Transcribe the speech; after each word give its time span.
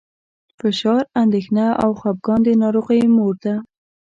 فشار، 0.59 1.03
اندېښنه 1.23 1.65
او 1.83 1.89
خپګان 1.99 2.39
د 2.43 2.47
ناروغیو 2.61 3.13
مور 3.15 3.33
ده. 3.43 3.55